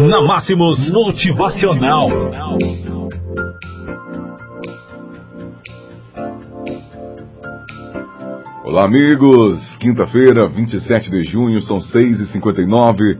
na 0.00 0.20
Máximos 0.20 0.90
Motivacional. 0.90 2.08
Olá, 8.64 8.86
amigos. 8.86 9.76
Quinta-feira, 9.78 10.48
27 10.48 11.10
de 11.10 11.22
junho, 11.24 11.60
são 11.62 11.78
6h59. 11.78 13.18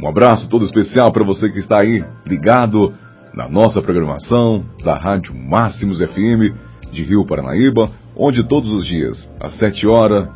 Um 0.00 0.08
abraço 0.08 0.48
todo 0.48 0.64
especial 0.64 1.12
para 1.12 1.24
você 1.24 1.48
que 1.50 1.60
está 1.60 1.80
aí 1.80 2.04
ligado 2.26 2.92
na 3.32 3.48
nossa 3.48 3.80
programação 3.80 4.64
da 4.82 4.98
Rádio 4.98 5.34
Máximos 5.34 5.98
FM 5.98 6.52
de 6.90 7.04
Rio 7.04 7.24
Paranaíba, 7.26 7.90
onde 8.16 8.42
todos 8.48 8.72
os 8.72 8.84
dias, 8.84 9.28
às 9.40 9.56
7 9.58 9.86
horas, 9.86 10.28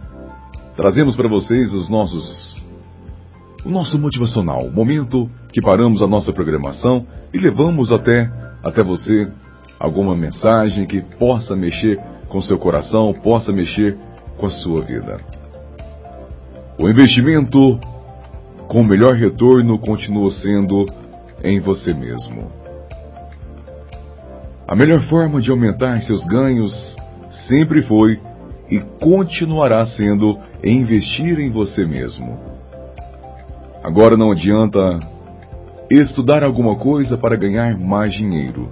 trazemos 0.77 1.17
para 1.17 1.29
vocês 1.29 1.75
os 1.75 1.91
nossos 1.91 2.60
o 3.65 3.69
nosso 3.69 3.99
motivacional, 3.99 4.71
momento 4.71 5.29
que 5.53 5.61
paramos 5.61 6.03
a 6.03 6.07
nossa 6.07 6.33
programação 6.33 7.07
e 7.33 7.39
levamos 7.39 7.93
até 7.93 8.30
até 8.62 8.83
você 8.83 9.29
alguma 9.79 10.15
mensagem 10.15 10.87
que 10.87 11.01
possa 11.01 11.57
mexer 11.57 11.98
com 12.29 12.41
seu 12.41 12.59
coração, 12.59 13.15
possa 13.23 13.53
mexer 13.53 13.97
com 14.37 14.47
a 14.47 14.51
sua 14.51 14.83
vida. 14.83 15.19
O 16.79 16.89
investimento 16.89 17.79
com 18.69 18.81
o 18.81 18.84
melhor 18.84 19.15
retorno 19.15 19.79
continua 19.79 20.31
sendo 20.31 20.87
em 21.42 21.61
você 21.61 21.92
mesmo. 21.92 22.51
A 24.69 24.77
melhor 24.77 25.03
forma 25.09 25.41
de 25.41 25.51
aumentar 25.51 26.01
seus 26.01 26.25
ganhos 26.27 26.97
sempre 27.48 27.83
foi 27.83 28.20
e 28.70 28.79
continuará 29.01 29.84
sendo 29.87 30.39
investir 30.62 31.41
em 31.41 31.51
você 31.51 31.84
mesmo. 31.84 32.50
Agora 33.83 34.16
não 34.16 34.30
adianta 34.30 34.79
estudar 35.91 36.45
alguma 36.45 36.77
coisa 36.77 37.16
para 37.16 37.37
ganhar 37.37 37.79
mais 37.79 38.12
dinheiro. 38.12 38.70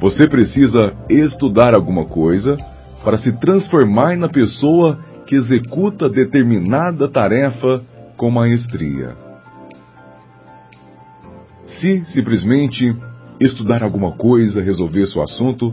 Você 0.00 0.28
precisa 0.28 0.92
estudar 1.08 1.76
alguma 1.76 2.04
coisa 2.04 2.56
para 3.04 3.16
se 3.16 3.32
transformar 3.38 4.16
na 4.16 4.28
pessoa 4.28 4.98
que 5.26 5.36
executa 5.36 6.08
determinada 6.08 7.08
tarefa 7.08 7.82
com 8.16 8.30
maestria. 8.30 9.12
Se 11.78 12.04
simplesmente 12.06 12.94
estudar 13.40 13.82
alguma 13.82 14.12
coisa 14.12 14.60
resolvesse 14.60 15.16
o 15.16 15.22
assunto, 15.22 15.72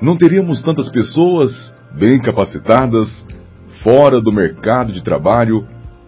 não 0.00 0.16
teríamos 0.16 0.62
tantas 0.62 0.88
pessoas 0.90 1.52
bem 1.92 2.18
capacitadas 2.18 3.08
fora 3.82 4.20
do 4.20 4.32
mercado 4.32 4.92
de 4.92 5.02
trabalho 5.02 5.66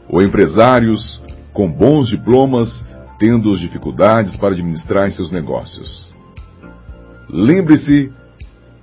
ou 0.08 0.22
empresários 0.22 1.22
com 1.61 1.70
bons 1.70 2.08
diplomas 2.08 2.83
tendo 3.19 3.55
dificuldades 3.55 4.34
para 4.34 4.55
administrar 4.55 5.11
seus 5.11 5.30
negócios. 5.30 6.11
Lembre-se 7.28 8.11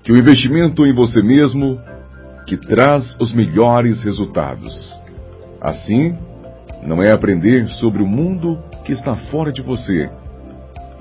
que 0.03 0.11
o 0.11 0.15
investimento 0.15 0.85
em 0.85 0.93
você 0.93 1.23
mesmo 1.23 1.79
que 2.45 2.55
traz 2.55 3.17
os 3.19 3.33
melhores 3.33 4.03
resultados. 4.03 4.93
Assim, 5.59 6.15
não 6.83 7.01
é 7.01 7.11
aprender 7.11 7.67
sobre 7.67 8.03
o 8.03 8.07
mundo 8.07 8.59
que 8.85 8.91
está 8.91 9.15
fora 9.31 9.51
de 9.51 9.63
você, 9.63 10.07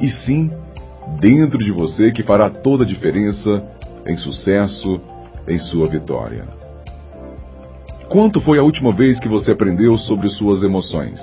e 0.00 0.08
sim 0.08 0.50
dentro 1.20 1.58
de 1.58 1.72
você 1.72 2.10
que 2.10 2.22
fará 2.22 2.48
toda 2.48 2.84
a 2.84 2.86
diferença 2.86 3.62
em 4.06 4.16
sucesso, 4.16 4.98
em 5.46 5.58
sua 5.58 5.86
vitória. 5.88 6.46
Quanto 8.08 8.40
foi 8.40 8.58
a 8.58 8.62
última 8.62 8.94
vez 8.94 9.20
que 9.20 9.28
você 9.28 9.52
aprendeu 9.52 9.98
sobre 9.98 10.30
suas 10.30 10.62
emoções? 10.62 11.20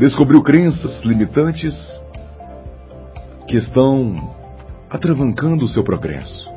Descobriu 0.00 0.42
crenças 0.42 1.02
limitantes 1.04 1.76
que 3.46 3.58
estão 3.58 4.34
atravancando 4.88 5.66
o 5.66 5.68
seu 5.68 5.84
progresso. 5.84 6.48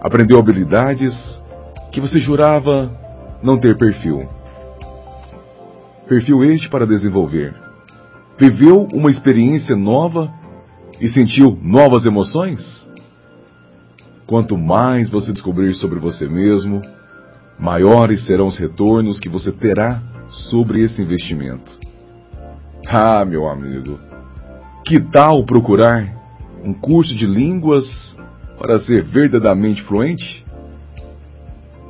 Aprendeu 0.00 0.36
habilidades 0.36 1.14
que 1.92 2.00
você 2.00 2.18
jurava 2.18 2.90
não 3.40 3.56
ter 3.56 3.78
perfil. 3.78 4.28
Perfil 6.08 6.42
este 6.42 6.68
para 6.68 6.88
desenvolver. 6.88 7.54
Viveu 8.36 8.88
uma 8.92 9.10
experiência 9.10 9.76
nova 9.76 10.28
e 11.00 11.06
sentiu 11.08 11.56
novas 11.62 12.04
emoções? 12.04 12.84
Quanto 14.26 14.58
mais 14.58 15.08
você 15.08 15.32
descobrir 15.32 15.74
sobre 15.74 16.00
você 16.00 16.28
mesmo, 16.28 16.82
maiores 17.56 18.26
serão 18.26 18.48
os 18.48 18.56
retornos 18.56 19.20
que 19.20 19.28
você 19.28 19.52
terá 19.52 20.02
sobre 20.50 20.82
esse 20.82 21.00
investimento. 21.00 21.89
Ah, 22.92 23.24
meu 23.24 23.48
amigo, 23.48 24.00
que 24.84 24.98
tal 24.98 25.44
procurar 25.44 26.12
um 26.64 26.74
curso 26.74 27.14
de 27.14 27.24
línguas 27.24 27.84
para 28.58 28.80
ser 28.80 29.04
verdadeiramente 29.04 29.80
fluente? 29.84 30.44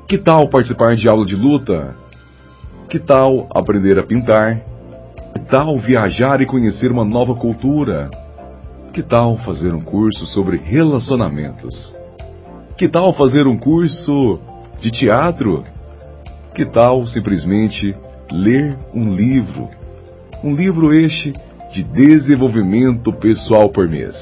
Que 0.06 0.19
tal 0.19 0.47
participar 0.50 0.94
de 0.97 1.09
aula 1.09 1.25
de 1.25 1.34
luta? 1.34 1.97
Que 2.91 2.99
tal 2.99 3.49
aprender 3.55 3.99
a 3.99 4.03
pintar? 4.03 4.61
Que 5.33 5.41
tal 5.41 5.78
viajar 5.78 6.43
e 6.43 6.47
conhecer 6.47 6.93
uma 6.93 7.05
nova 7.05 7.34
cultura? 7.34 8.11
Que 8.93 9.03
tal 9.03 9.38
fazer 9.38 9.72
um 9.72 9.81
curso 9.81 10.27
sobre 10.27 10.59
relacionamentos? 10.59 11.97
Que 12.77 12.91
tal 12.91 13.15
fazer 13.15 13.47
um 13.47 13.56
curso 13.56 14.38
de 14.82 14.91
teatro? 14.91 15.65
Que 16.55 16.67
tal 16.67 17.06
simplesmente 17.06 17.97
ler 18.31 18.77
um 18.93 19.15
livro? 19.15 19.79
Um 20.42 20.54
livro 20.54 20.92
este 20.92 21.32
de 21.72 21.82
desenvolvimento 21.82 23.12
pessoal 23.12 23.68
por 23.68 23.88
mês. 23.88 24.16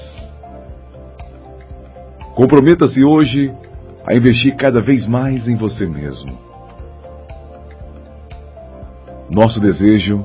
Comprometa-se 2.35 3.05
hoje 3.05 3.53
a 4.07 4.15
investir 4.15 4.57
cada 4.57 4.81
vez 4.81 5.07
mais 5.07 5.47
em 5.49 5.57
você 5.57 5.87
mesmo. 5.87 6.39
Nosso 9.31 9.61
desejo 9.61 10.25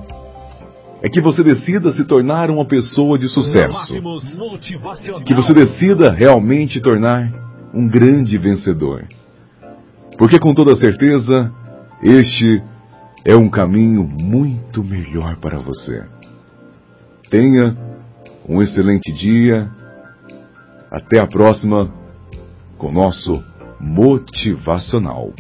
é 1.02 1.10
que 1.10 1.22
você 1.22 1.44
decida 1.44 1.92
se 1.92 2.06
tornar 2.06 2.50
uma 2.50 2.66
pessoa 2.66 3.20
de 3.20 3.28
sucesso. 3.28 3.94
Que 5.26 5.36
você 5.36 5.54
decida 5.54 6.12
realmente 6.12 6.80
tornar 6.80 7.32
um 7.74 7.88
grande 7.88 8.38
vencedor. 8.38 9.06
Porque 10.18 10.40
com 10.40 10.54
toda 10.54 10.76
certeza, 10.76 11.52
este 12.02 12.64
é 13.26 13.36
um 13.36 13.50
caminho 13.50 14.04
muito 14.04 14.84
melhor 14.84 15.38
para 15.38 15.60
você. 15.60 16.04
Tenha 17.30 17.76
um 18.48 18.62
excelente 18.62 19.12
dia. 19.14 19.72
Até 20.92 21.20
a 21.20 21.26
próxima 21.26 21.92
com 22.78 22.92
nosso 22.92 23.44
motivacional. 23.80 25.34